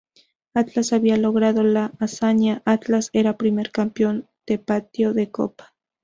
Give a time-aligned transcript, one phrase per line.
[0.55, 5.75] Atlas había logrado la hazaña; Atlas era primer campeón tapatío de copa.